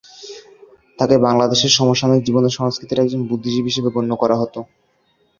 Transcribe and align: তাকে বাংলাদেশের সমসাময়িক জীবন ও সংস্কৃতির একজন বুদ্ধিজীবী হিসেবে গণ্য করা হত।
তাকে 0.99 1.15
বাংলাদেশের 1.25 1.71
সমসাময়িক 1.77 2.23
জীবন 2.25 2.43
ও 2.45 2.57
সংস্কৃতির 2.57 3.01
একজন 3.01 3.21
বুদ্ধিজীবী 3.29 3.69
হিসেবে 3.71 3.89
গণ্য 3.95 4.11
করা 4.15 4.35
হত। 4.37 4.55